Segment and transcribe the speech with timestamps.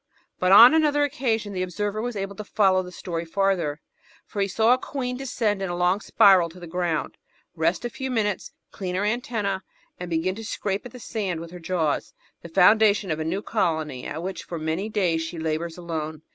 [0.39, 3.81] But on another occasion the observer was able to follow the story farther,
[4.25, 7.17] for he saw a queen descend in a long spiral to the ground,
[7.55, 9.61] rest a few minutes, clean her antennas,
[9.99, 13.43] and begin to scrape at the sand with her jaws— ^the foimdation of a new
[13.43, 16.23] colony at which for many days she labours alone.